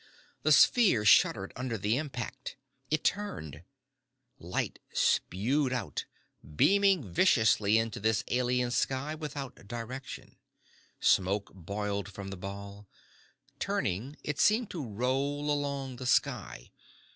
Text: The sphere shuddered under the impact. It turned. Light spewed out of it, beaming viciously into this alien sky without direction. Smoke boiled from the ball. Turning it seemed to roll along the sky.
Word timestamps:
The 0.41 0.51
sphere 0.51 1.05
shuddered 1.05 1.53
under 1.55 1.77
the 1.77 1.95
impact. 1.97 2.55
It 2.89 3.03
turned. 3.03 3.61
Light 4.39 4.79
spewed 4.91 5.71
out 5.71 6.05
of 6.41 6.47
it, 6.53 6.57
beaming 6.57 7.03
viciously 7.13 7.77
into 7.77 7.99
this 7.99 8.23
alien 8.29 8.71
sky 8.71 9.13
without 9.13 9.67
direction. 9.67 10.37
Smoke 10.99 11.51
boiled 11.53 12.09
from 12.11 12.29
the 12.29 12.35
ball. 12.35 12.87
Turning 13.59 14.17
it 14.23 14.39
seemed 14.39 14.71
to 14.71 14.83
roll 14.83 15.51
along 15.51 15.97
the 15.97 16.07
sky. 16.07 16.71